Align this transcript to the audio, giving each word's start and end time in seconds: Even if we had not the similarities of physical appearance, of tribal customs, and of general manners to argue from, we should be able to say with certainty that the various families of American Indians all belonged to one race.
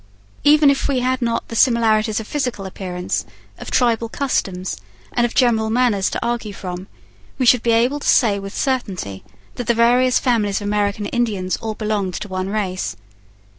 Even 0.43 0.71
if 0.71 0.87
we 0.87 1.01
had 1.01 1.21
not 1.21 1.47
the 1.49 1.55
similarities 1.55 2.19
of 2.19 2.25
physical 2.27 2.65
appearance, 2.65 3.23
of 3.59 3.69
tribal 3.69 4.09
customs, 4.09 4.77
and 5.13 5.27
of 5.27 5.35
general 5.35 5.69
manners 5.69 6.09
to 6.09 6.25
argue 6.25 6.53
from, 6.53 6.87
we 7.37 7.45
should 7.45 7.61
be 7.61 7.69
able 7.69 7.99
to 7.99 8.07
say 8.07 8.39
with 8.39 8.57
certainty 8.57 9.23
that 9.57 9.67
the 9.67 9.75
various 9.75 10.17
families 10.17 10.59
of 10.59 10.65
American 10.65 11.05
Indians 11.05 11.55
all 11.57 11.75
belonged 11.75 12.15
to 12.15 12.27
one 12.27 12.49
race. 12.49 12.97